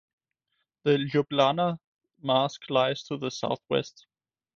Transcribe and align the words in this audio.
The 0.83 0.93
Ljubljana 0.97 1.77
Marsh 2.23 2.57
lies 2.71 3.03
to 3.03 3.17
the 3.17 3.29
southwest. 3.29 4.07